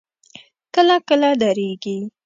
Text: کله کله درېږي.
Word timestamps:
کله 0.73 0.95
کله 1.07 1.29
درېږي. 1.41 1.97